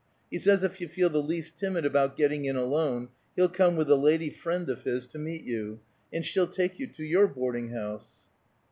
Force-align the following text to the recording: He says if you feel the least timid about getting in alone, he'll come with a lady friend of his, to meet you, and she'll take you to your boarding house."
He 0.31 0.39
says 0.39 0.63
if 0.63 0.81
you 0.81 0.87
feel 0.87 1.11
the 1.11 1.21
least 1.21 1.59
timid 1.59 1.85
about 1.85 2.17
getting 2.17 2.45
in 2.45 2.55
alone, 2.55 3.09
he'll 3.35 3.47
come 3.47 3.75
with 3.75 3.87
a 3.91 3.95
lady 3.95 4.31
friend 4.31 4.67
of 4.67 4.81
his, 4.81 5.05
to 5.05 5.19
meet 5.19 5.43
you, 5.43 5.79
and 6.11 6.25
she'll 6.25 6.47
take 6.47 6.79
you 6.79 6.87
to 6.87 7.03
your 7.05 7.27
boarding 7.27 7.69
house." 7.69 8.09